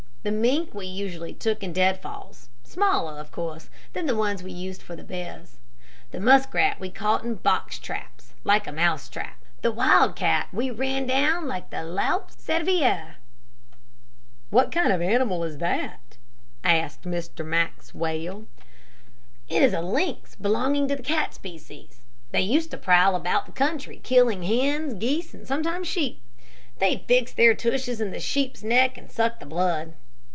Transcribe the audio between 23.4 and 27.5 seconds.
the country killing hens, geese, and sometimes sheep. They'd fix